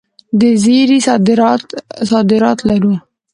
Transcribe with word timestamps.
د 0.39 0.41
زیرې 0.63 0.99
صادرات 2.21 2.59
لرو؟ 2.69 2.93